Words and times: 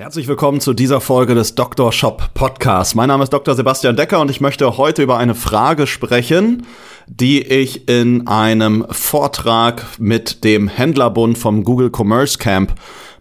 Herzlich 0.00 0.28
willkommen 0.28 0.60
zu 0.60 0.74
dieser 0.74 1.00
Folge 1.00 1.34
des 1.34 1.56
Dr. 1.56 1.90
Shop 1.90 2.32
Podcasts. 2.32 2.94
Mein 2.94 3.08
Name 3.08 3.24
ist 3.24 3.32
Dr. 3.32 3.56
Sebastian 3.56 3.96
Decker 3.96 4.20
und 4.20 4.30
ich 4.30 4.40
möchte 4.40 4.76
heute 4.76 5.02
über 5.02 5.18
eine 5.18 5.34
Frage 5.34 5.88
sprechen, 5.88 6.68
die 7.08 7.42
ich 7.42 7.88
in 7.88 8.28
einem 8.28 8.86
Vortrag 8.90 9.84
mit 9.98 10.44
dem 10.44 10.68
Händlerbund 10.68 11.36
vom 11.36 11.64
Google 11.64 11.90
Commerce 11.90 12.38
Camp 12.38 12.74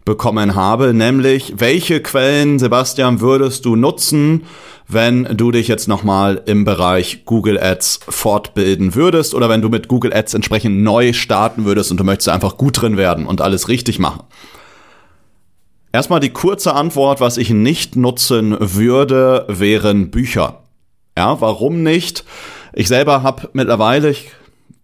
bekommen 0.06 0.54
habe, 0.54 0.94
nämlich 0.94 1.56
welche 1.58 2.00
Quellen, 2.00 2.60
Sebastian, 2.60 3.22
würdest 3.22 3.66
du 3.66 3.76
nutzen, 3.76 4.44
wenn 4.88 5.24
du 5.36 5.50
dich 5.50 5.68
jetzt 5.68 5.88
nochmal 5.88 6.44
im 6.46 6.64
Bereich 6.64 7.26
Google 7.26 7.60
Ads 7.60 8.02
fortbilden 8.08 8.94
würdest 8.94 9.34
oder 9.34 9.50
wenn 9.50 9.64
du 9.64 9.70
mit 9.70 9.88
Google 9.88 10.14
Ads 10.14 10.36
entsprechend 10.36 10.84
neu 10.84 11.14
starten 11.14 11.66
würdest 11.66 11.90
und 11.90 12.00
du 12.00 12.04
möchtest 12.04 12.30
einfach 12.30 12.56
gut 12.56 12.80
drin 12.80 12.98
werden 12.98 13.26
und 13.26 13.42
alles 13.42 13.68
richtig 13.68 13.98
machen. 13.98 14.22
Erstmal 15.98 16.20
die 16.20 16.30
kurze 16.30 16.76
Antwort, 16.76 17.22
was 17.22 17.38
ich 17.38 17.50
nicht 17.50 17.96
nutzen 17.96 18.56
würde, 18.60 19.46
wären 19.48 20.12
Bücher. 20.12 20.62
Ja, 21.18 21.42
warum 21.42 21.82
nicht? 21.82 22.24
Ich 22.74 22.88
selber 22.88 23.24
habe 23.24 23.50
mittlerweile, 23.54 24.12
ich 24.12 24.30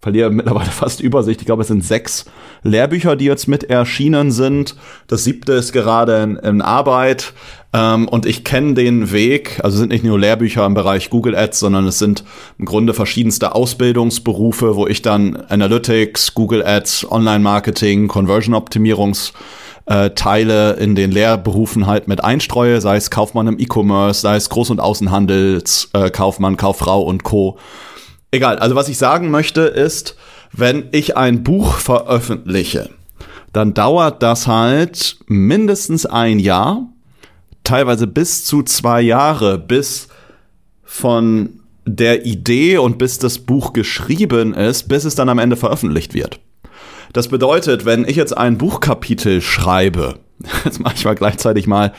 verliere 0.01 0.31
mittlerweile 0.31 0.71
fast 0.71 1.01
Übersicht, 1.01 1.39
ich 1.39 1.45
glaube, 1.45 1.61
es 1.61 1.67
sind 1.67 1.85
sechs 1.85 2.25
Lehrbücher, 2.63 3.15
die 3.15 3.25
jetzt 3.25 3.47
mit 3.47 3.65
erschienen 3.65 4.31
sind. 4.31 4.75
Das 5.05 5.23
siebte 5.23 5.53
ist 5.53 5.71
gerade 5.71 6.23
in, 6.23 6.35
in 6.38 6.61
Arbeit. 6.63 7.33
Ähm, 7.73 8.07
und 8.07 8.25
ich 8.25 8.43
kenne 8.43 8.73
den 8.73 9.11
Weg, 9.11 9.59
also 9.63 9.77
sind 9.77 9.89
nicht 9.89 10.03
nur 10.03 10.19
Lehrbücher 10.19 10.66
im 10.66 10.73
Bereich 10.73 11.11
Google 11.11 11.35
Ads, 11.35 11.59
sondern 11.59 11.85
es 11.85 11.99
sind 11.99 12.23
im 12.57 12.66
Grunde 12.66 12.95
verschiedenste 12.95 13.53
Ausbildungsberufe, 13.53 14.75
wo 14.75 14.88
ich 14.88 15.03
dann 15.03 15.35
Analytics, 15.35 16.33
Google 16.33 16.66
Ads, 16.66 17.11
Online-Marketing, 17.11 18.07
Conversion-Optimierungs- 18.07 19.31
äh, 19.85 20.11
Teile 20.11 20.73
in 20.73 20.95
den 20.95 21.11
Lehrberufen 21.11 21.87
halt 21.87 22.07
mit 22.07 22.23
einstreue, 22.23 22.79
sei 22.81 22.95
es 22.95 23.09
Kaufmann 23.09 23.47
im 23.47 23.59
E-Commerce, 23.59 24.21
sei 24.21 24.35
es 24.35 24.49
Groß- 24.49 24.71
und 24.71 24.79
Außenhandelskaufmann, 24.79 26.53
äh, 26.53 26.57
Kauffrau 26.57 27.01
und 27.01 27.23
Co. 27.23 27.57
Egal, 28.31 28.57
also 28.59 28.75
was 28.75 28.89
ich 28.89 28.97
sagen 28.97 29.29
möchte 29.29 29.61
ist, 29.61 30.15
wenn 30.51 30.89
ich 30.91 31.17
ein 31.17 31.43
Buch 31.43 31.75
veröffentliche, 31.75 32.89
dann 33.51 33.73
dauert 33.73 34.23
das 34.23 34.47
halt 34.47 35.17
mindestens 35.27 36.05
ein 36.05 36.39
Jahr, 36.39 36.87
teilweise 37.63 38.07
bis 38.07 38.45
zu 38.45 38.63
zwei 38.63 39.01
Jahre, 39.01 39.57
bis 39.57 40.07
von 40.83 41.59
der 41.85 42.25
Idee 42.25 42.77
und 42.77 42.97
bis 42.97 43.19
das 43.19 43.39
Buch 43.39 43.73
geschrieben 43.73 44.53
ist, 44.53 44.87
bis 44.87 45.05
es 45.05 45.15
dann 45.15 45.29
am 45.29 45.39
Ende 45.39 45.55
veröffentlicht 45.55 46.13
wird. 46.13 46.39
Das 47.11 47.27
bedeutet, 47.27 47.85
wenn 47.85 48.07
ich 48.07 48.15
jetzt 48.15 48.37
ein 48.37 48.57
Buchkapitel 48.57 49.41
schreibe, 49.41 50.19
jetzt 50.65 50.79
mache 50.79 50.95
ich 50.95 51.05
mal 51.05 51.15
gleichzeitig 51.15 51.67
mal 51.67 51.93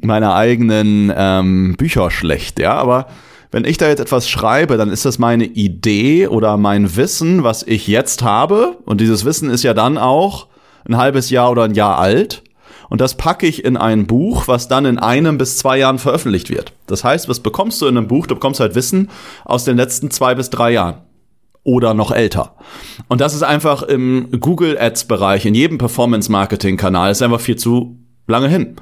meine 0.00 0.34
eigenen 0.34 1.12
ähm, 1.16 1.74
Bücher 1.76 2.10
schlecht, 2.10 2.58
ja, 2.58 2.74
aber 2.74 3.06
wenn 3.54 3.64
ich 3.64 3.78
da 3.78 3.86
jetzt 3.86 4.00
etwas 4.00 4.28
schreibe, 4.28 4.76
dann 4.76 4.90
ist 4.90 5.04
das 5.04 5.20
meine 5.20 5.44
Idee 5.44 6.26
oder 6.26 6.56
mein 6.56 6.96
Wissen, 6.96 7.44
was 7.44 7.62
ich 7.62 7.86
jetzt 7.86 8.24
habe. 8.24 8.78
Und 8.84 9.00
dieses 9.00 9.24
Wissen 9.24 9.48
ist 9.48 9.62
ja 9.62 9.74
dann 9.74 9.96
auch 9.96 10.48
ein 10.84 10.96
halbes 10.96 11.30
Jahr 11.30 11.52
oder 11.52 11.62
ein 11.62 11.74
Jahr 11.74 11.98
alt. 11.98 12.42
Und 12.90 13.00
das 13.00 13.16
packe 13.16 13.46
ich 13.46 13.64
in 13.64 13.76
ein 13.76 14.08
Buch, 14.08 14.48
was 14.48 14.66
dann 14.66 14.86
in 14.86 14.98
einem 14.98 15.38
bis 15.38 15.56
zwei 15.56 15.78
Jahren 15.78 16.00
veröffentlicht 16.00 16.50
wird. 16.50 16.72
Das 16.88 17.04
heißt, 17.04 17.28
was 17.28 17.38
bekommst 17.38 17.80
du 17.80 17.86
in 17.86 17.96
einem 17.96 18.08
Buch? 18.08 18.26
Du 18.26 18.34
bekommst 18.34 18.58
halt 18.58 18.74
Wissen 18.74 19.08
aus 19.44 19.62
den 19.62 19.76
letzten 19.76 20.10
zwei 20.10 20.34
bis 20.34 20.50
drei 20.50 20.72
Jahren 20.72 20.96
oder 21.64 21.94
noch 21.94 22.10
älter. 22.10 22.54
Und 23.08 23.20
das 23.20 23.34
ist 23.34 23.42
einfach 23.42 23.82
im 23.82 24.28
Google 24.40 24.78
Ads 24.78 25.06
Bereich, 25.06 25.46
in 25.46 25.54
jedem 25.54 25.78
Performance 25.78 26.30
Marketing 26.30 26.76
Kanal, 26.76 27.10
ist 27.10 27.22
einfach 27.22 27.40
viel 27.40 27.56
zu 27.56 27.98
lange 28.26 28.48
hin. 28.48 28.76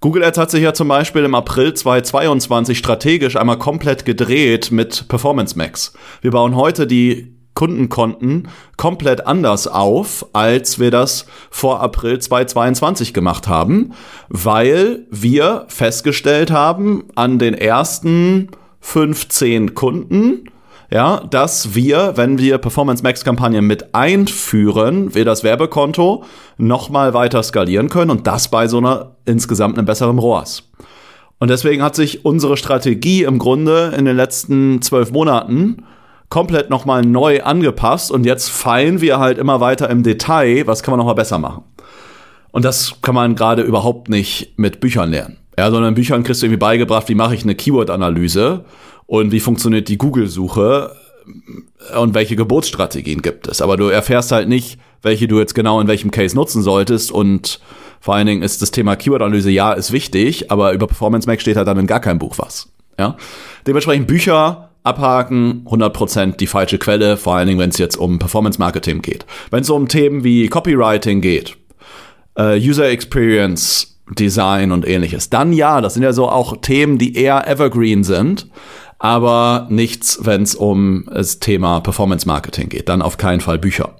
Google 0.00 0.22
Ads 0.22 0.38
hat 0.38 0.50
sich 0.52 0.62
ja 0.62 0.72
zum 0.72 0.86
Beispiel 0.86 1.24
im 1.24 1.34
April 1.34 1.74
2022 1.74 2.78
strategisch 2.78 3.36
einmal 3.36 3.58
komplett 3.58 4.04
gedreht 4.04 4.70
mit 4.70 5.08
Performance 5.08 5.58
Max. 5.58 5.92
Wir 6.20 6.30
bauen 6.30 6.54
heute 6.54 6.86
die 6.86 7.34
Kundenkonten 7.54 8.46
komplett 8.76 9.26
anders 9.26 9.66
auf, 9.66 10.26
als 10.32 10.78
wir 10.78 10.92
das 10.92 11.26
vor 11.50 11.80
April 11.80 12.20
2022 12.20 13.12
gemacht 13.12 13.48
haben, 13.48 13.94
weil 14.28 15.06
wir 15.10 15.64
festgestellt 15.66 16.52
haben, 16.52 17.06
an 17.16 17.40
den 17.40 17.54
ersten 17.54 18.50
15 18.78 19.74
Kunden, 19.74 20.44
ja, 20.90 21.22
dass 21.30 21.74
wir, 21.74 22.14
wenn 22.16 22.38
wir 22.38 22.58
Performance 22.58 23.02
Max 23.02 23.24
Kampagnen 23.24 23.66
mit 23.66 23.94
einführen, 23.94 25.14
wir 25.14 25.24
das 25.24 25.44
Werbekonto 25.44 26.24
nochmal 26.56 27.12
weiter 27.12 27.42
skalieren 27.42 27.88
können 27.90 28.10
und 28.10 28.26
das 28.26 28.48
bei 28.48 28.68
so 28.68 28.78
einer 28.78 29.16
insgesamt 29.26 29.76
einem 29.76 29.86
besseren 29.86 30.18
ROAS. 30.18 30.64
Und 31.38 31.48
deswegen 31.48 31.82
hat 31.82 31.94
sich 31.94 32.24
unsere 32.24 32.56
Strategie 32.56 33.22
im 33.24 33.38
Grunde 33.38 33.92
in 33.96 34.06
den 34.06 34.16
letzten 34.16 34.82
zwölf 34.82 35.12
Monaten 35.12 35.84
komplett 36.30 36.70
nochmal 36.70 37.02
neu 37.02 37.42
angepasst 37.42 38.10
und 38.10 38.24
jetzt 38.24 38.48
feilen 38.48 39.00
wir 39.00 39.18
halt 39.18 39.38
immer 39.38 39.60
weiter 39.60 39.88
im 39.88 40.02
Detail, 40.02 40.66
was 40.66 40.82
kann 40.82 40.92
man 40.92 40.98
nochmal 40.98 41.14
besser 41.14 41.38
machen. 41.38 41.64
Und 42.50 42.64
das 42.64 42.94
kann 43.02 43.14
man 43.14 43.34
gerade 43.34 43.62
überhaupt 43.62 44.08
nicht 44.08 44.58
mit 44.58 44.80
Büchern 44.80 45.10
lernen. 45.10 45.36
Ja, 45.58 45.70
sondern 45.70 45.90
in 45.90 45.94
Büchern 45.94 46.22
kriegst 46.22 46.40
du 46.40 46.46
irgendwie 46.46 46.58
beigebracht, 46.58 47.08
wie 47.08 47.14
mache 47.14 47.34
ich 47.34 47.42
eine 47.42 47.54
Keyword-Analyse 47.54 48.64
und 49.08 49.32
wie 49.32 49.40
funktioniert 49.40 49.88
die 49.88 49.98
Google-Suche 49.98 50.94
und 51.96 52.14
welche 52.14 52.36
Geburtsstrategien 52.36 53.22
gibt 53.22 53.48
es. 53.48 53.60
Aber 53.60 53.76
du 53.76 53.86
erfährst 53.86 54.30
halt 54.30 54.48
nicht, 54.48 54.78
welche 55.02 55.26
du 55.26 55.38
jetzt 55.38 55.54
genau 55.54 55.80
in 55.80 55.88
welchem 55.88 56.10
Case 56.10 56.36
nutzen 56.36 56.62
solltest 56.62 57.10
und 57.10 57.58
vor 58.00 58.14
allen 58.14 58.26
Dingen 58.26 58.42
ist 58.42 58.62
das 58.62 58.70
Thema 58.70 58.96
Keyword-Analyse, 58.96 59.50
ja, 59.50 59.72
ist 59.72 59.92
wichtig, 59.92 60.52
aber 60.52 60.72
über 60.72 60.86
Performance 60.86 61.26
Max 61.26 61.42
steht 61.42 61.56
halt 61.56 61.66
dann 61.66 61.78
in 61.78 61.86
gar 61.86 62.00
keinem 62.00 62.18
Buch 62.18 62.34
was. 62.36 62.68
Ja? 62.98 63.16
Dementsprechend 63.66 64.06
Bücher 64.06 64.70
abhaken, 64.84 65.64
100% 65.66 66.36
die 66.36 66.46
falsche 66.46 66.78
Quelle, 66.78 67.16
vor 67.16 67.34
allen 67.34 67.48
Dingen, 67.48 67.58
wenn 67.58 67.70
es 67.70 67.78
jetzt 67.78 67.96
um 67.96 68.18
Performance 68.18 68.58
Marketing 68.58 69.00
geht. 69.00 69.24
Wenn 69.50 69.62
es 69.62 69.70
um 69.70 69.88
Themen 69.88 70.22
wie 70.22 70.48
Copywriting 70.48 71.22
geht, 71.22 71.56
äh, 72.36 72.58
User 72.60 72.88
Experience, 72.88 73.98
Design 74.18 74.70
und 74.70 74.86
ähnliches, 74.86 75.30
dann 75.30 75.52
ja, 75.52 75.80
das 75.80 75.94
sind 75.94 76.02
ja 76.02 76.12
so 76.12 76.28
auch 76.28 76.58
Themen, 76.58 76.98
die 76.98 77.16
eher 77.16 77.48
evergreen 77.48 78.04
sind 78.04 78.48
aber 78.98 79.66
nichts, 79.70 80.20
wenn 80.22 80.42
es 80.42 80.54
um 80.54 81.08
das 81.12 81.38
Thema 81.38 81.80
Performance 81.80 82.26
Marketing 82.26 82.68
geht. 82.68 82.88
Dann 82.88 83.02
auf 83.02 83.16
keinen 83.16 83.40
Fall 83.40 83.58
Bücher. 83.58 83.94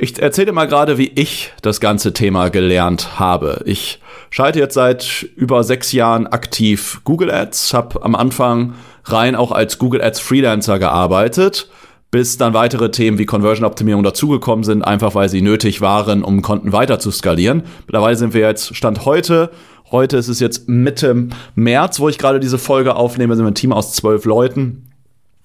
Ich 0.00 0.22
erzähle 0.22 0.52
mal 0.52 0.68
gerade, 0.68 0.96
wie 0.96 1.08
ich 1.08 1.52
das 1.60 1.80
ganze 1.80 2.12
Thema 2.12 2.50
gelernt 2.50 3.18
habe. 3.18 3.62
Ich 3.64 4.00
schalte 4.30 4.60
jetzt 4.60 4.74
seit 4.74 5.26
über 5.34 5.64
sechs 5.64 5.90
Jahren 5.90 6.28
aktiv 6.28 7.00
Google 7.02 7.32
Ads, 7.32 7.74
habe 7.74 8.04
am 8.04 8.14
Anfang 8.14 8.74
rein 9.04 9.34
auch 9.34 9.50
als 9.50 9.78
Google 9.78 10.00
Ads 10.00 10.20
Freelancer 10.20 10.78
gearbeitet, 10.78 11.68
bis 12.12 12.38
dann 12.38 12.54
weitere 12.54 12.92
Themen 12.92 13.18
wie 13.18 13.26
Conversion 13.26 13.66
Optimierung 13.66 14.04
dazugekommen 14.04 14.64
sind, 14.64 14.82
einfach 14.82 15.16
weil 15.16 15.28
sie 15.28 15.42
nötig 15.42 15.80
waren, 15.80 16.22
um 16.22 16.42
Konten 16.42 16.72
weiter 16.72 17.00
zu 17.00 17.10
skalieren. 17.10 17.64
Mittlerweile 17.86 18.16
sind 18.16 18.34
wir 18.34 18.42
jetzt 18.42 18.76
Stand 18.76 19.04
heute 19.04 19.50
Heute 19.90 20.18
ist 20.18 20.28
es 20.28 20.40
jetzt 20.40 20.68
Mitte 20.68 21.28
März, 21.54 21.98
wo 21.98 22.08
ich 22.08 22.18
gerade 22.18 22.40
diese 22.40 22.58
Folge 22.58 22.94
aufnehme. 22.94 23.34
sind 23.34 23.44
wir 23.44 23.50
ein 23.50 23.54
Team 23.54 23.72
aus 23.72 23.92
zwölf 23.92 24.24
Leuten. 24.24 24.90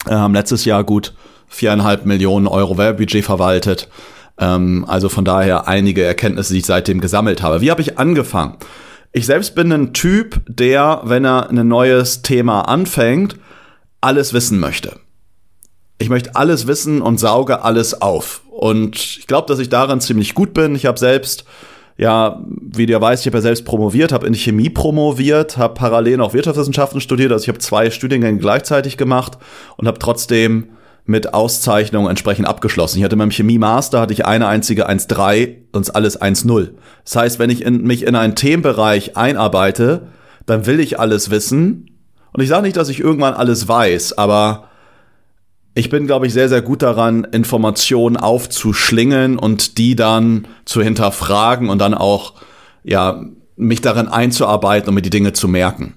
Haben 0.05 0.33
letztes 0.33 0.65
Jahr 0.65 0.83
gut 0.83 1.13
viereinhalb 1.47 2.05
Millionen 2.05 2.47
Euro 2.47 2.77
Werbebudget 2.77 3.23
verwaltet. 3.23 3.87
Ähm, 4.37 4.85
also 4.87 5.07
von 5.07 5.23
daher 5.23 5.67
einige 5.67 6.03
Erkenntnisse, 6.03 6.53
die 6.53 6.59
ich 6.59 6.65
seitdem 6.65 6.99
gesammelt 6.99 7.41
habe. 7.41 7.61
Wie 7.61 7.71
habe 7.71 7.81
ich 7.81 7.97
angefangen? 7.97 8.57
Ich 9.13 9.27
selbst 9.27 9.55
bin 9.55 9.71
ein 9.71 9.93
Typ, 9.93 10.41
der, 10.47 11.01
wenn 11.05 11.23
er 11.23 11.49
ein 11.49 11.67
neues 11.67 12.23
Thema 12.23 12.61
anfängt, 12.61 13.37
alles 14.01 14.33
wissen 14.33 14.59
möchte. 14.59 14.99
Ich 15.99 16.09
möchte 16.09 16.35
alles 16.35 16.67
wissen 16.67 17.01
und 17.01 17.19
sauge 17.19 17.61
alles 17.61 18.01
auf. 18.01 18.41
Und 18.49 18.95
ich 18.97 19.27
glaube, 19.27 19.47
dass 19.47 19.59
ich 19.59 19.69
daran 19.69 20.01
ziemlich 20.01 20.33
gut 20.33 20.53
bin. 20.53 20.75
Ich 20.75 20.85
habe 20.87 20.99
selbst 20.99 21.45
ja, 21.97 22.43
wie 22.47 22.85
du 22.85 22.93
ja 22.93 23.01
weißt, 23.01 23.23
ich 23.23 23.27
habe 23.27 23.37
ja 23.37 23.41
selbst 23.41 23.65
promoviert, 23.65 24.11
habe 24.11 24.25
in 24.25 24.33
Chemie 24.33 24.69
promoviert, 24.69 25.57
habe 25.57 25.75
parallel 25.75 26.17
noch 26.17 26.33
Wirtschaftswissenschaften 26.33 27.01
studiert, 27.01 27.31
also 27.31 27.43
ich 27.43 27.49
habe 27.49 27.59
zwei 27.59 27.89
Studiengänge 27.91 28.39
gleichzeitig 28.39 28.97
gemacht 28.97 29.37
und 29.77 29.87
habe 29.87 29.99
trotzdem 29.99 30.69
mit 31.05 31.33
Auszeichnung 31.33 32.07
entsprechend 32.07 32.47
abgeschlossen. 32.47 32.97
Ich 32.97 33.03
hatte 33.03 33.13
in 33.13 33.19
meinem 33.19 33.31
Chemie-Master 33.31 33.99
hatte 33.99 34.13
ich 34.13 34.25
eine 34.25 34.47
einzige 34.47 34.89
1,3, 34.89 35.55
sonst 35.73 35.89
alles 35.91 36.19
1,0. 36.19 36.69
Das 37.03 37.15
heißt, 37.15 37.39
wenn 37.39 37.49
ich 37.49 37.63
in, 37.63 37.83
mich 37.83 38.03
in 38.05 38.15
einen 38.15 38.35
Themenbereich 38.35 39.17
einarbeite, 39.17 40.07
dann 40.45 40.65
will 40.65 40.79
ich 40.79 40.99
alles 40.99 41.29
wissen. 41.29 41.89
Und 42.31 42.41
ich 42.41 42.49
sage 42.49 42.63
nicht, 42.63 42.77
dass 42.77 42.89
ich 42.89 43.01
irgendwann 43.01 43.33
alles 43.33 43.67
weiß, 43.67 44.17
aber 44.17 44.69
ich 45.75 45.89
bin, 45.89 46.05
glaube 46.05 46.27
ich, 46.27 46.33
sehr, 46.33 46.49
sehr 46.49 46.61
gut 46.61 46.81
daran, 46.81 47.23
Informationen 47.31 48.17
aufzuschlingen 48.17 49.39
und 49.39 49.77
die 49.77 49.95
dann 49.95 50.47
zu 50.65 50.81
hinterfragen 50.81 51.69
und 51.69 51.79
dann 51.79 51.93
auch, 51.93 52.33
ja, 52.83 53.23
mich 53.55 53.81
darin 53.81 54.07
einzuarbeiten 54.07 54.89
und 54.89 54.95
mir 54.95 55.01
die 55.01 55.09
Dinge 55.09 55.33
zu 55.33 55.47
merken. 55.47 55.95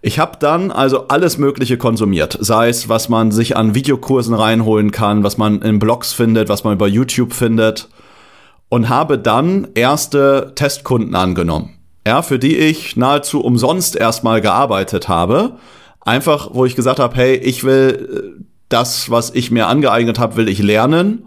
Ich 0.00 0.18
habe 0.18 0.36
dann 0.38 0.70
also 0.70 1.08
alles 1.08 1.38
Mögliche 1.38 1.78
konsumiert, 1.78 2.36
sei 2.38 2.68
es, 2.68 2.90
was 2.90 3.08
man 3.08 3.32
sich 3.32 3.56
an 3.56 3.74
Videokursen 3.74 4.34
reinholen 4.34 4.90
kann, 4.90 5.24
was 5.24 5.38
man 5.38 5.62
in 5.62 5.78
Blogs 5.78 6.12
findet, 6.12 6.50
was 6.50 6.62
man 6.62 6.74
über 6.74 6.86
YouTube 6.86 7.32
findet 7.32 7.88
und 8.68 8.88
habe 8.88 9.18
dann 9.18 9.68
erste 9.74 10.52
Testkunden 10.54 11.14
angenommen. 11.14 11.78
Ja, 12.06 12.20
für 12.20 12.38
die 12.38 12.56
ich 12.56 12.96
nahezu 12.96 13.42
umsonst 13.42 13.96
erstmal 13.96 14.42
gearbeitet 14.42 15.08
habe. 15.08 15.56
Einfach, 16.00 16.50
wo 16.52 16.66
ich 16.66 16.76
gesagt 16.76 16.98
habe, 16.98 17.16
hey, 17.16 17.36
ich 17.36 17.64
will 17.64 18.36
äh, 18.38 18.44
das, 18.68 19.10
was 19.10 19.30
ich 19.34 19.50
mir 19.50 19.66
angeeignet 19.66 20.18
habe, 20.18 20.36
will 20.36 20.48
ich 20.48 20.62
lernen 20.62 21.26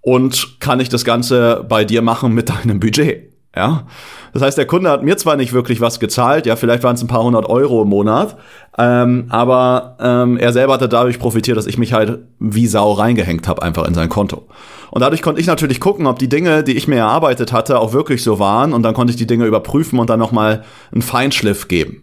und 0.00 0.60
kann 0.60 0.80
ich 0.80 0.88
das 0.88 1.04
Ganze 1.04 1.64
bei 1.68 1.84
dir 1.84 2.02
machen 2.02 2.32
mit 2.32 2.48
deinem 2.48 2.80
Budget. 2.80 3.32
Ja, 3.56 3.86
das 4.32 4.42
heißt, 4.42 4.58
der 4.58 4.66
Kunde 4.66 4.90
hat 4.90 5.04
mir 5.04 5.16
zwar 5.16 5.36
nicht 5.36 5.52
wirklich 5.52 5.80
was 5.80 6.00
gezahlt, 6.00 6.44
ja, 6.44 6.56
vielleicht 6.56 6.82
waren 6.82 6.96
es 6.96 7.02
ein 7.02 7.06
paar 7.06 7.22
hundert 7.22 7.46
Euro 7.48 7.82
im 7.82 7.88
Monat, 7.88 8.36
ähm, 8.76 9.26
aber 9.28 9.96
ähm, 10.00 10.36
er 10.38 10.52
selber 10.52 10.72
hatte 10.72 10.88
dadurch 10.88 11.20
profitiert, 11.20 11.56
dass 11.56 11.68
ich 11.68 11.78
mich 11.78 11.92
halt 11.92 12.18
wie 12.40 12.66
Sau 12.66 12.92
reingehängt 12.92 13.46
habe 13.46 13.62
einfach 13.62 13.86
in 13.86 13.94
sein 13.94 14.08
Konto. 14.08 14.48
Und 14.90 15.00
dadurch 15.00 15.22
konnte 15.22 15.40
ich 15.40 15.48
natürlich 15.48 15.80
gucken, 15.80 16.06
ob 16.06 16.20
die 16.20 16.28
Dinge, 16.28 16.62
die 16.62 16.76
ich 16.76 16.86
mir 16.86 16.98
erarbeitet 16.98 17.52
hatte, 17.52 17.80
auch 17.80 17.92
wirklich 17.92 18.22
so 18.22 18.38
waren. 18.38 18.72
Und 18.72 18.84
dann 18.84 18.94
konnte 18.94 19.10
ich 19.10 19.16
die 19.16 19.26
Dinge 19.26 19.44
überprüfen 19.44 19.98
und 19.98 20.08
dann 20.08 20.20
nochmal 20.20 20.62
einen 20.92 21.02
Feinschliff 21.02 21.66
geben. 21.66 22.02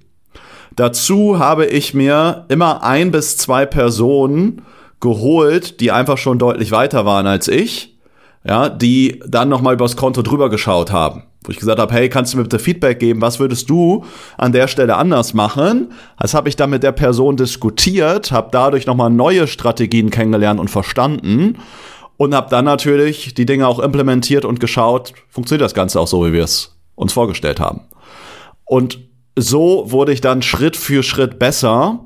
Dazu 0.76 1.40
habe 1.40 1.66
ich 1.66 1.94
mir 1.94 2.46
immer 2.48 2.84
ein 2.84 3.12
bis 3.12 3.38
zwei 3.38 3.66
Personen 3.66 4.62
geholt, 5.00 5.80
die 5.82 5.92
einfach 5.92 6.18
schon 6.18 6.40
deutlich 6.40 6.72
weiter 6.72 7.06
waren 7.06 7.28
als 7.28 7.48
ich, 7.48 7.98
ja, 8.44 8.70
die 8.70 9.22
dann 9.28 9.50
nochmal 9.50 9.74
übers 9.74 9.98
Konto 9.98 10.22
drüber 10.22 10.50
geschaut 10.50 10.92
haben. 10.92 11.24
Wo 11.44 11.52
ich 11.52 11.58
gesagt 11.58 11.80
habe, 11.80 11.94
hey, 11.94 12.08
kannst 12.08 12.34
du 12.34 12.38
mir 12.38 12.44
bitte 12.44 12.60
Feedback 12.60 13.00
geben, 13.00 13.20
was 13.20 13.40
würdest 13.40 13.70
du 13.70 14.06
an 14.38 14.52
der 14.52 14.68
Stelle 14.68 14.96
anders 14.96 15.34
machen? 15.34 15.92
Das 16.20 16.36
habe 16.36 16.50
ich 16.50 16.56
dann 16.56 16.70
mit 16.70 16.84
der 16.84 16.92
Person 16.92 17.36
diskutiert, 17.36 18.32
habe 18.32 18.50
dadurch 18.52 18.86
nochmal 18.86 19.10
neue 19.10 19.48
Strategien 19.48 20.12
kennengelernt 20.12 20.60
und 20.60 20.70
verstanden 20.70 21.58
und 22.18 22.36
habe 22.36 22.52
dann 22.52 22.66
natürlich 22.66 23.34
die 23.34 23.48
Dinge 23.48 23.68
auch 23.68 23.80
implementiert 23.80 24.46
und 24.46 24.60
geschaut, 24.60 25.14
funktioniert 25.30 25.66
das 25.66 25.74
Ganze 25.74 26.00
auch 26.00 26.08
so, 26.08 26.24
wie 26.28 26.34
wir 26.34 26.44
es 26.44 26.78
uns 26.94 27.12
vorgestellt 27.12 27.60
haben. 27.60 27.82
Und 28.66 29.00
so 29.38 29.92
wurde 29.92 30.14
ich 30.14 30.22
dann 30.22 30.42
Schritt 30.42 30.76
für 30.76 31.04
Schritt 31.04 31.40
besser 31.40 32.06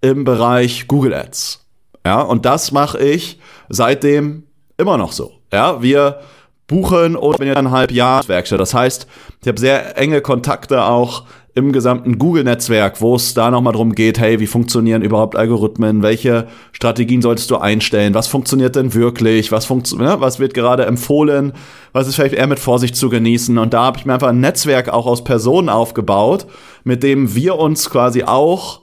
im 0.00 0.24
Bereich 0.24 0.88
Google 0.88 1.14
Ads. 1.14 1.66
Ja, 2.04 2.20
und 2.20 2.44
das 2.44 2.72
mache 2.72 2.98
ich 2.98 3.40
seitdem 3.68 4.44
immer 4.76 4.96
noch 4.96 5.12
so. 5.12 5.32
Ja, 5.52 5.82
wir 5.82 6.20
buchen 6.66 7.16
und 7.16 7.38
bin 7.38 7.48
ja 7.48 7.54
eineinhalb 7.54 7.90
Jahre 7.92 8.28
Werkstatt. 8.28 8.60
Das 8.60 8.74
heißt, 8.74 9.06
ich 9.40 9.48
habe 9.48 9.58
sehr 9.58 9.96
enge 9.98 10.20
Kontakte 10.20 10.84
auch 10.84 11.24
im 11.56 11.72
gesamten 11.72 12.18
Google-Netzwerk, 12.18 13.00
wo 13.00 13.14
es 13.14 13.32
da 13.32 13.50
nochmal 13.50 13.72
drum 13.72 13.94
geht, 13.94 14.18
hey, 14.18 14.40
wie 14.40 14.46
funktionieren 14.46 15.00
überhaupt 15.00 15.36
Algorithmen? 15.36 16.02
Welche 16.02 16.48
Strategien 16.72 17.22
solltest 17.22 17.50
du 17.50 17.56
einstellen? 17.56 18.12
Was 18.12 18.26
funktioniert 18.26 18.76
denn 18.76 18.92
wirklich? 18.92 19.52
Was, 19.52 19.64
funktio 19.64 19.96
ne? 19.96 20.16
was 20.18 20.38
wird 20.38 20.52
gerade 20.52 20.84
empfohlen? 20.84 21.54
Was 21.94 22.08
ist 22.08 22.16
vielleicht 22.16 22.34
eher 22.34 22.46
mit 22.46 22.58
Vorsicht 22.58 22.94
zu 22.94 23.08
genießen? 23.08 23.56
Und 23.56 23.72
da 23.72 23.84
habe 23.84 23.96
ich 23.96 24.04
mir 24.04 24.12
einfach 24.12 24.28
ein 24.28 24.40
Netzwerk 24.40 24.90
auch 24.90 25.06
aus 25.06 25.24
Personen 25.24 25.70
aufgebaut, 25.70 26.46
mit 26.84 27.02
dem 27.02 27.34
wir 27.34 27.56
uns 27.56 27.88
quasi 27.88 28.22
auch 28.22 28.82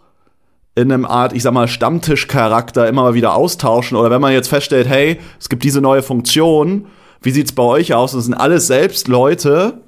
in 0.73 0.91
einem 0.91 1.05
Art, 1.05 1.33
ich 1.33 1.43
sag 1.43 1.53
mal, 1.53 1.67
Stammtischcharakter 1.67 2.87
immer 2.87 3.03
mal 3.03 3.13
wieder 3.13 3.35
austauschen. 3.35 3.95
Oder 3.97 4.09
wenn 4.09 4.21
man 4.21 4.33
jetzt 4.33 4.47
feststellt, 4.47 4.89
hey, 4.89 5.19
es 5.39 5.47
gibt 5.47 5.63
diese 5.63 5.79
neue 5.79 6.01
Funktion, 6.01 6.87
wie 7.21 7.29
sieht's 7.29 7.51
bei 7.51 7.61
euch 7.61 7.93
aus? 7.93 8.13
Das 8.13 8.25
sind 8.25 8.33
alles 8.33 8.65
selbst 8.65 9.07
Leute, 9.07 9.83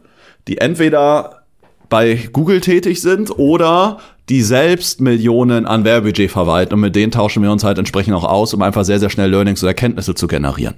die 0.48 0.60
entweder 0.60 1.45
bei 1.90 2.30
Google 2.32 2.62
tätig 2.62 3.02
sind 3.02 3.38
oder 3.38 4.00
die 4.30 4.42
selbst 4.42 5.02
Millionen 5.02 5.66
an 5.66 5.84
Werbebudget 5.84 6.32
verwalten 6.32 6.74
und 6.74 6.80
mit 6.80 6.96
denen 6.96 7.12
tauschen 7.12 7.44
wir 7.44 7.52
uns 7.52 7.64
halt 7.64 7.78
entsprechend 7.78 8.16
auch 8.16 8.24
aus, 8.24 8.54
um 8.54 8.62
einfach 8.62 8.84
sehr, 8.84 9.00
sehr 9.00 9.10
schnell 9.10 9.30
Learnings 9.30 9.62
und 9.62 9.68
Erkenntnisse 9.68 10.16
zu 10.16 10.28
generieren. 10.28 10.76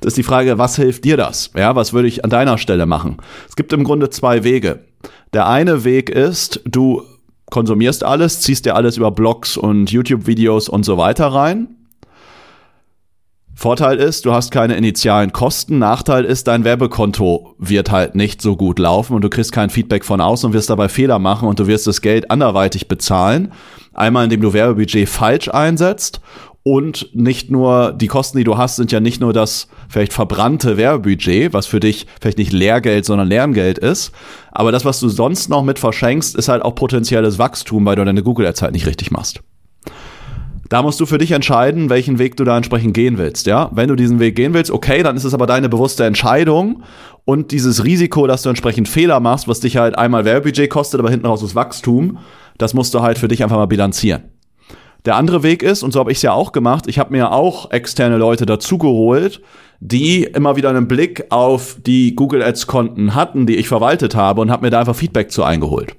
Das 0.00 0.12
ist 0.12 0.16
die 0.16 0.22
Frage, 0.22 0.56
was 0.56 0.76
hilft 0.76 1.04
dir 1.04 1.18
das? 1.18 1.50
Ja, 1.54 1.76
was 1.76 1.92
würde 1.92 2.08
ich 2.08 2.24
an 2.24 2.30
deiner 2.30 2.56
Stelle 2.56 2.86
machen? 2.86 3.18
Es 3.48 3.56
gibt 3.56 3.72
im 3.72 3.84
Grunde 3.84 4.08
zwei 4.08 4.44
Wege. 4.44 4.80
Der 5.34 5.46
eine 5.46 5.84
Weg 5.84 6.08
ist, 6.08 6.60
du 6.64 7.02
konsumierst 7.50 8.02
alles, 8.04 8.40
ziehst 8.40 8.64
dir 8.64 8.76
alles 8.76 8.96
über 8.96 9.10
Blogs 9.10 9.56
und 9.56 9.90
YouTube-Videos 9.90 10.68
und 10.68 10.84
so 10.84 10.96
weiter 10.96 11.26
rein. 11.26 11.76
Vorteil 13.60 13.98
ist, 13.98 14.24
du 14.24 14.32
hast 14.32 14.52
keine 14.52 14.76
initialen 14.76 15.34
Kosten. 15.34 15.78
Nachteil 15.78 16.24
ist, 16.24 16.48
dein 16.48 16.64
Werbekonto 16.64 17.56
wird 17.58 17.90
halt 17.90 18.14
nicht 18.14 18.40
so 18.40 18.56
gut 18.56 18.78
laufen 18.78 19.12
und 19.12 19.20
du 19.20 19.28
kriegst 19.28 19.52
kein 19.52 19.68
Feedback 19.68 20.06
von 20.06 20.22
außen 20.22 20.46
und 20.46 20.54
wirst 20.54 20.70
dabei 20.70 20.88
Fehler 20.88 21.18
machen 21.18 21.46
und 21.46 21.60
du 21.60 21.66
wirst 21.66 21.86
das 21.86 22.00
Geld 22.00 22.30
anderweitig 22.30 22.88
bezahlen. 22.88 23.52
Einmal, 23.92 24.24
indem 24.24 24.40
du 24.40 24.54
Werbebudget 24.54 25.06
falsch 25.10 25.50
einsetzt 25.50 26.22
und 26.62 27.14
nicht 27.14 27.50
nur, 27.50 27.92
die 27.92 28.06
Kosten, 28.06 28.38
die 28.38 28.44
du 28.44 28.56
hast, 28.56 28.76
sind 28.76 28.92
ja 28.92 29.00
nicht 29.00 29.20
nur 29.20 29.34
das 29.34 29.68
vielleicht 29.90 30.14
verbrannte 30.14 30.78
Werbebudget, 30.78 31.52
was 31.52 31.66
für 31.66 31.80
dich 31.80 32.06
vielleicht 32.18 32.38
nicht 32.38 32.54
Lehrgeld, 32.54 33.04
sondern 33.04 33.28
Lerngeld 33.28 33.76
ist. 33.76 34.12
Aber 34.52 34.72
das, 34.72 34.86
was 34.86 35.00
du 35.00 35.10
sonst 35.10 35.50
noch 35.50 35.64
mit 35.64 35.78
verschenkst, 35.78 36.34
ist 36.34 36.48
halt 36.48 36.62
auch 36.62 36.74
potenzielles 36.74 37.38
Wachstum, 37.38 37.84
weil 37.84 37.96
du 37.96 38.06
deine 38.06 38.22
Google 38.22 38.46
Ads 38.46 38.62
halt 38.62 38.72
nicht 38.72 38.86
richtig 38.86 39.10
machst. 39.10 39.42
Da 40.70 40.82
musst 40.82 41.00
du 41.00 41.04
für 41.04 41.18
dich 41.18 41.32
entscheiden, 41.32 41.90
welchen 41.90 42.20
Weg 42.20 42.36
du 42.36 42.44
da 42.44 42.56
entsprechend 42.56 42.94
gehen 42.94 43.18
willst, 43.18 43.48
ja? 43.48 43.70
Wenn 43.74 43.88
du 43.88 43.96
diesen 43.96 44.20
Weg 44.20 44.36
gehen 44.36 44.54
willst, 44.54 44.70
okay, 44.70 45.02
dann 45.02 45.16
ist 45.16 45.24
es 45.24 45.34
aber 45.34 45.48
deine 45.48 45.68
bewusste 45.68 46.04
Entscheidung 46.04 46.84
und 47.24 47.50
dieses 47.50 47.84
Risiko, 47.84 48.28
dass 48.28 48.42
du 48.42 48.50
entsprechend 48.50 48.88
Fehler 48.88 49.18
machst, 49.18 49.48
was 49.48 49.58
dich 49.58 49.78
halt 49.78 49.98
einmal 49.98 50.24
Werbebudget 50.24 50.70
kostet, 50.70 51.00
aber 51.00 51.10
hinten 51.10 51.26
raus 51.26 51.40
das 51.40 51.56
Wachstum, 51.56 52.18
das 52.56 52.72
musst 52.72 52.94
du 52.94 53.02
halt 53.02 53.18
für 53.18 53.26
dich 53.26 53.42
einfach 53.42 53.56
mal 53.56 53.66
bilanzieren. 53.66 54.22
Der 55.06 55.16
andere 55.16 55.42
Weg 55.42 55.64
ist, 55.64 55.82
und 55.82 55.90
so 55.90 55.98
habe 55.98 56.12
ich 56.12 56.18
es 56.18 56.22
ja 56.22 56.34
auch 56.34 56.52
gemacht, 56.52 56.86
ich 56.86 57.00
habe 57.00 57.10
mir 57.10 57.32
auch 57.32 57.72
externe 57.72 58.16
Leute 58.16 58.46
dazugeholt, 58.46 59.42
die 59.80 60.22
immer 60.22 60.54
wieder 60.54 60.70
einen 60.70 60.86
Blick 60.86 61.24
auf 61.30 61.78
die 61.84 62.14
Google 62.14 62.44
Ads 62.44 62.68
Konten 62.68 63.16
hatten, 63.16 63.44
die 63.44 63.56
ich 63.56 63.66
verwaltet 63.66 64.14
habe 64.14 64.40
und 64.40 64.52
habe 64.52 64.66
mir 64.66 64.70
da 64.70 64.78
einfach 64.78 64.94
Feedback 64.94 65.32
zu 65.32 65.42
eingeholt. 65.42 65.96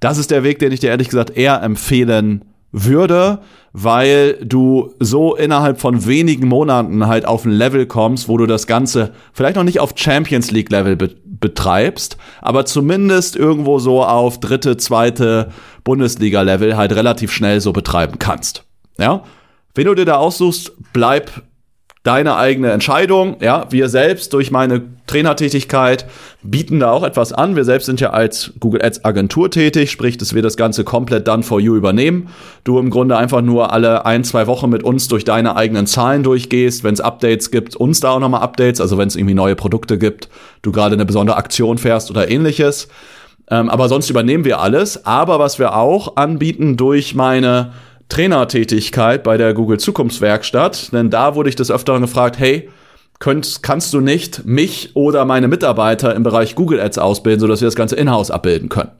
Das 0.00 0.18
ist 0.18 0.30
der 0.30 0.44
Weg, 0.44 0.58
den 0.58 0.72
ich 0.72 0.80
dir 0.80 0.90
ehrlich 0.90 1.08
gesagt 1.08 1.34
eher 1.34 1.62
empfehlen 1.62 2.44
würde, 2.76 3.40
weil 3.72 4.34
du 4.44 4.94
so 5.00 5.34
innerhalb 5.34 5.80
von 5.80 6.06
wenigen 6.06 6.46
Monaten 6.46 7.06
halt 7.06 7.26
auf 7.26 7.44
ein 7.44 7.50
Level 7.50 7.86
kommst, 7.86 8.28
wo 8.28 8.36
du 8.36 8.46
das 8.46 8.66
Ganze 8.66 9.12
vielleicht 9.32 9.56
noch 9.56 9.64
nicht 9.64 9.80
auf 9.80 9.94
Champions 9.96 10.50
League 10.50 10.70
Level 10.70 10.96
be 10.96 11.10
betreibst, 11.38 12.16
aber 12.40 12.64
zumindest 12.64 13.36
irgendwo 13.36 13.78
so 13.78 14.02
auf 14.02 14.40
dritte, 14.40 14.78
zweite 14.78 15.50
Bundesliga 15.84 16.40
Level 16.40 16.78
halt 16.78 16.92
relativ 16.92 17.30
schnell 17.30 17.60
so 17.60 17.74
betreiben 17.74 18.18
kannst. 18.18 18.64
Ja? 18.96 19.22
Wenn 19.74 19.84
du 19.84 19.94
dir 19.94 20.06
da 20.06 20.16
aussuchst, 20.16 20.72
bleib 20.94 21.42
deine 22.06 22.36
eigene 22.36 22.70
Entscheidung. 22.70 23.36
Ja, 23.40 23.66
wir 23.70 23.88
selbst 23.88 24.32
durch 24.32 24.50
meine 24.50 24.82
Trainertätigkeit 25.06 26.06
bieten 26.42 26.78
da 26.78 26.92
auch 26.92 27.02
etwas 27.02 27.32
an. 27.32 27.56
Wir 27.56 27.64
selbst 27.64 27.86
sind 27.86 28.00
ja 28.00 28.10
als 28.10 28.52
Google 28.60 28.82
Ads 28.82 29.04
Agentur 29.04 29.50
tätig, 29.50 29.90
sprich, 29.90 30.16
dass 30.16 30.32
wir 30.32 30.42
das 30.42 30.56
Ganze 30.56 30.84
komplett 30.84 31.26
done 31.26 31.42
for 31.42 31.60
you 31.60 31.74
übernehmen. 31.74 32.28
Du 32.62 32.78
im 32.78 32.90
Grunde 32.90 33.16
einfach 33.16 33.42
nur 33.42 33.72
alle 33.72 34.06
ein, 34.06 34.22
zwei 34.22 34.46
Wochen 34.46 34.70
mit 34.70 34.84
uns 34.84 35.08
durch 35.08 35.24
deine 35.24 35.56
eigenen 35.56 35.86
Zahlen 35.86 36.22
durchgehst. 36.22 36.84
Wenn 36.84 36.94
es 36.94 37.00
Updates 37.00 37.50
gibt, 37.50 37.74
uns 37.74 38.00
da 38.00 38.10
auch 38.10 38.20
nochmal 38.20 38.42
Updates. 38.42 38.80
Also 38.80 38.98
wenn 38.98 39.08
es 39.08 39.16
irgendwie 39.16 39.34
neue 39.34 39.56
Produkte 39.56 39.98
gibt, 39.98 40.28
du 40.62 40.70
gerade 40.70 40.94
eine 40.94 41.06
besondere 41.06 41.36
Aktion 41.36 41.76
fährst 41.76 42.10
oder 42.10 42.30
ähnliches. 42.30 42.88
Ähm, 43.50 43.68
aber 43.68 43.88
sonst 43.88 44.10
übernehmen 44.10 44.44
wir 44.44 44.60
alles. 44.60 45.06
Aber 45.06 45.38
was 45.40 45.58
wir 45.58 45.74
auch 45.74 46.16
anbieten 46.16 46.76
durch 46.76 47.14
meine 47.14 47.72
Trainertätigkeit 48.08 49.22
bei 49.22 49.36
der 49.36 49.54
Google 49.54 49.78
Zukunftswerkstatt, 49.78 50.92
denn 50.92 51.10
da 51.10 51.34
wurde 51.34 51.48
ich 51.48 51.56
des 51.56 51.70
Öfteren 51.70 52.02
gefragt, 52.02 52.38
hey, 52.38 52.70
könnt, 53.18 53.62
kannst 53.62 53.92
du 53.94 54.00
nicht 54.00 54.44
mich 54.44 54.90
oder 54.94 55.24
meine 55.24 55.48
Mitarbeiter 55.48 56.14
im 56.14 56.22
Bereich 56.22 56.54
Google 56.54 56.80
Ads 56.80 56.98
ausbilden, 56.98 57.40
sodass 57.40 57.60
wir 57.60 57.66
das 57.66 57.76
Ganze 57.76 57.96
in-house 57.96 58.30
abbilden 58.30 58.68
können. 58.68 58.90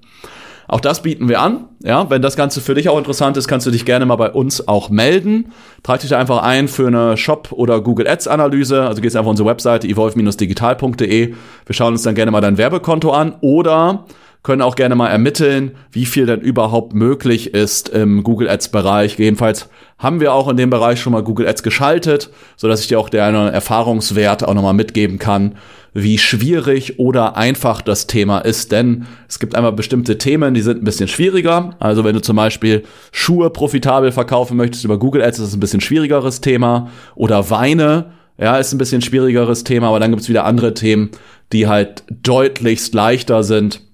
Auch 0.69 0.81
das 0.81 1.03
bieten 1.03 1.29
wir 1.29 1.41
an. 1.41 1.67
Ja, 1.85 2.11
wenn 2.11 2.23
das 2.23 2.35
Ganze 2.35 2.61
für 2.61 2.75
dich 2.75 2.89
auch 2.89 2.99
interessant 2.99 3.37
ist, 3.37 3.47
kannst 3.47 3.67
du 3.67 3.71
dich 3.71 3.85
gerne 3.85 4.05
mal 4.05 4.17
bei 4.17 4.33
uns 4.33 4.67
auch 4.67 4.91
melden. 4.91 5.53
Trag 5.85 6.01
dich 6.01 6.15
einfach 6.15 6.43
ein 6.43 6.67
für 6.67 6.89
eine 6.89 7.17
Shop- 7.17 7.53
oder 7.53 7.81
Google 7.81 8.09
Ads 8.09 8.27
Analyse. 8.27 8.83
Also 8.83 9.01
gehst 9.01 9.15
einfach 9.15 9.27
auf 9.27 9.31
unsere 9.31 9.49
Webseite 9.49 9.87
evolve-digital.de. 9.87 11.35
Wir 11.67 11.75
schauen 11.75 11.93
uns 11.93 12.03
dann 12.03 12.17
gerne 12.17 12.33
mal 12.33 12.41
dein 12.41 12.59
Werbekonto 12.59 13.13
an 13.13 13.37
oder 13.43 14.07
können 14.47 14.63
auch 14.63 14.77
gerne 14.77 14.95
mal 14.95 15.09
ermitteln, 15.09 15.73
wie 15.91 16.07
viel 16.07 16.25
denn 16.25 16.41
überhaupt 16.41 16.95
möglich 16.95 17.53
ist 17.53 17.89
im 17.89 18.23
Google 18.23 18.49
Ads 18.49 18.69
Bereich. 18.69 19.19
Jedenfalls 19.19 19.69
haben 19.99 20.21
wir 20.21 20.33
auch 20.33 20.47
in 20.47 20.57
dem 20.57 20.71
Bereich 20.71 21.01
schon 21.01 21.15
mal 21.15 21.25
Google 21.25 21.49
Ads 21.49 21.65
geschaltet, 21.65 22.31
so 22.55 22.69
dass 22.69 22.81
ich 22.81 22.87
dir 22.87 23.01
auch 23.01 23.09
der 23.09 23.25
Erfahrungswert 23.25 24.45
auch 24.45 24.55
nochmal 24.55 24.73
mitgeben 24.73 25.19
kann, 25.19 25.57
wie 25.95 26.17
schwierig 26.17 27.01
oder 27.01 27.37
einfach 27.37 27.83
das 27.83 28.07
Thema 28.07 28.39
ist. 28.39 28.71
Denn 28.71 29.07
es 29.29 29.41
gibt 29.41 29.57
einmal 29.57 29.73
bestimmte 29.73 30.17
Themen, 30.17 30.55
die 30.55 30.61
sind 30.61 30.81
ein 30.81 30.85
bisschen 30.85 31.09
schwieriger. 31.09 31.75
Also 31.81 32.05
wenn 32.05 32.15
du 32.15 32.23
zum 32.23 32.37
Beispiel 32.37 32.85
Schuhe 33.11 33.51
profitabel 33.51 34.13
verkaufen 34.13 34.57
möchtest 34.57 34.85
über 34.85 34.97
Google 34.97 35.23
Ads, 35.23 35.41
ist 35.41 35.47
das 35.47 35.57
ein 35.57 35.61
bisschen 35.61 35.81
schwierigeres 35.81 36.41
Thema. 36.41 36.89
Oder 37.17 37.51
Weine, 37.51 38.13
ja, 38.39 38.59
ist 38.59 38.73
ein 38.73 38.79
bisschen 38.79 39.03
schwierigeres 39.03 39.65
Thema. 39.65 39.89
Aber 39.89 39.99
dann 39.99 40.13
gibt 40.13 40.23
es 40.23 40.29
wieder 40.29 40.45
andere 40.45 40.73
Themen, 40.73 41.11
die 41.53 41.67
halt 41.67 42.05
deutlichst 42.23 42.95
leichter 42.95 43.43
sind, 43.43 43.86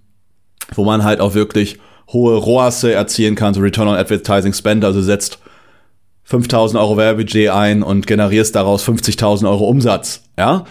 wo 0.74 0.84
man 0.84 1.04
halt 1.04 1.20
auch 1.20 1.34
wirklich 1.34 1.78
hohe 2.08 2.36
ROASe 2.36 2.92
erzielen 2.92 3.34
kann, 3.34 3.54
so 3.54 3.60
Return 3.60 3.88
on 3.88 3.96
Advertising 3.96 4.52
Spend, 4.52 4.84
also 4.84 5.00
setzt 5.00 5.38
5000 6.24 6.80
Euro 6.80 6.96
Werbebudget 6.96 7.50
ein 7.50 7.82
und 7.82 8.06
generierst 8.06 8.54
daraus 8.54 8.86
50.000 8.86 9.48
Euro 9.48 9.64
Umsatz. 9.68 10.22
Ja, 10.38 10.64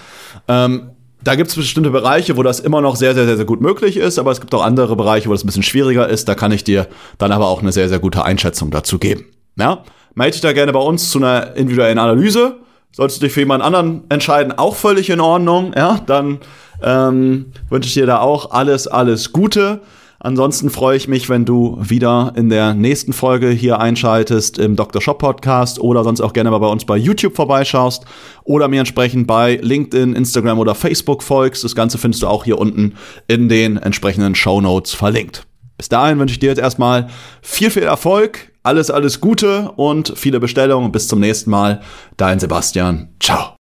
ähm, 0.47 0.91
da 1.23 1.35
gibt 1.35 1.49
es 1.49 1.55
bestimmte 1.55 1.91
Bereiche, 1.91 2.35
wo 2.35 2.43
das 2.43 2.59
immer 2.59 2.81
noch 2.81 2.95
sehr, 2.95 3.13
sehr, 3.13 3.25
sehr, 3.25 3.35
sehr 3.35 3.45
gut 3.45 3.61
möglich 3.61 3.97
ist, 3.97 4.17
aber 4.17 4.31
es 4.31 4.41
gibt 4.41 4.55
auch 4.55 4.63
andere 4.63 4.95
Bereiche, 4.95 5.29
wo 5.29 5.33
das 5.33 5.43
ein 5.43 5.47
bisschen 5.47 5.63
schwieriger 5.63 6.07
ist. 6.09 6.27
Da 6.27 6.35
kann 6.35 6.51
ich 6.51 6.63
dir 6.63 6.87
dann 7.17 7.31
aber 7.31 7.47
auch 7.47 7.61
eine 7.61 7.71
sehr, 7.71 7.89
sehr 7.89 7.99
gute 7.99 8.23
Einschätzung 8.23 8.71
dazu 8.71 8.97
geben. 8.97 9.25
Ja, 9.55 9.83
melde 10.15 10.31
dich 10.31 10.41
da 10.41 10.53
gerne 10.53 10.73
bei 10.73 10.79
uns 10.79 11.11
zu 11.11 11.19
einer 11.19 11.55
individuellen 11.55 11.99
Analyse. 11.99 12.57
Solltest 12.91 13.21
du 13.21 13.25
dich 13.25 13.33
für 13.33 13.41
jemand 13.41 13.63
anderen 13.63 14.03
entscheiden, 14.09 14.51
auch 14.57 14.75
völlig 14.75 15.09
in 15.09 15.21
Ordnung. 15.21 15.73
Ja, 15.75 15.99
dann 16.05 16.39
ähm, 16.83 17.47
wünsche 17.69 17.87
ich 17.87 17.93
dir 17.93 18.05
da 18.05 18.19
auch 18.19 18.51
alles, 18.51 18.87
alles 18.87 19.31
Gute. 19.33 19.81
Ansonsten 20.23 20.69
freue 20.69 20.97
ich 20.97 21.07
mich, 21.07 21.29
wenn 21.29 21.45
du 21.45 21.77
wieder 21.81 22.33
in 22.35 22.49
der 22.49 22.75
nächsten 22.75 23.11
Folge 23.11 23.49
hier 23.49 23.79
einschaltest 23.79 24.59
im 24.59 24.75
Dr. 24.75 25.01
Shop 25.01 25.17
Podcast 25.17 25.79
oder 25.79 26.03
sonst 26.03 26.21
auch 26.21 26.33
gerne 26.33 26.51
mal 26.51 26.59
bei 26.59 26.67
uns 26.67 26.85
bei 26.85 26.95
YouTube 26.95 27.35
vorbeischaust 27.35 28.05
oder 28.43 28.67
mir 28.67 28.81
entsprechend 28.81 29.25
bei 29.25 29.55
LinkedIn, 29.63 30.13
Instagram 30.13 30.59
oder 30.59 30.75
Facebook 30.75 31.23
folgst. 31.23 31.63
Das 31.63 31.73
Ganze 31.73 31.97
findest 31.97 32.21
du 32.21 32.27
auch 32.27 32.43
hier 32.43 32.59
unten 32.59 32.93
in 33.27 33.49
den 33.49 33.77
entsprechenden 33.77 34.35
Show 34.35 34.61
Notes 34.61 34.93
verlinkt. 34.93 35.47
Bis 35.77 35.89
dahin 35.89 36.19
wünsche 36.19 36.33
ich 36.33 36.39
dir 36.39 36.49
jetzt 36.49 36.61
erstmal 36.61 37.07
viel, 37.41 37.71
viel 37.71 37.81
Erfolg, 37.81 38.51
alles, 38.61 38.91
alles 38.91 39.21
Gute 39.21 39.71
und 39.71 40.13
viele 40.15 40.39
Bestellungen. 40.39 40.91
Bis 40.91 41.07
zum 41.07 41.19
nächsten 41.19 41.49
Mal. 41.49 41.81
Dein 42.17 42.39
Sebastian. 42.39 43.09
Ciao. 43.19 43.60